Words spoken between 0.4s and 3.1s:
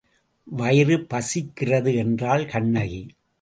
வயிறு பசிக்கிறது என்றாள் கண்ணகி.